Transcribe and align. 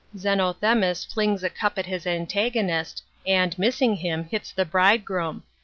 Zennthemis 0.17 1.05
flings 1.05 1.43
a 1.43 1.49
cup 1.51 1.77
at 1.77 1.85
his 1.85 2.07
antagonist, 2.07 3.03
and, 3.23 3.55
missing 3.59 3.97
him, 3.97 4.23
hits 4.23 4.51
the 4.51 4.65
bridegroom. 4.65 5.43